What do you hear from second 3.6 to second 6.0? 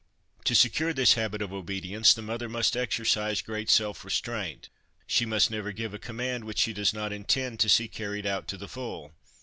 self restraint; she must never give a